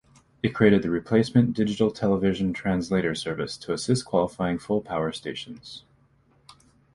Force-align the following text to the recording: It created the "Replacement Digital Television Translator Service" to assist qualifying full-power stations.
It 0.41 0.55
created 0.55 0.81
the 0.81 0.89
"Replacement 0.89 1.53
Digital 1.55 1.91
Television 1.91 2.53
Translator 2.53 3.13
Service" 3.13 3.55
to 3.57 3.71
assist 3.71 4.03
qualifying 4.03 4.57
full-power 4.57 5.11
stations. 5.11 5.83